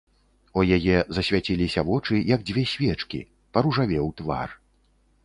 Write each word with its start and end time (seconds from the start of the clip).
У 0.59 0.61
яе 0.77 0.95
засвяціліся 1.17 1.83
вочы, 1.89 2.15
як 2.33 2.47
дзве 2.47 2.63
свечкі, 2.73 3.21
паружавеў 3.59 4.11
твар. 4.23 4.49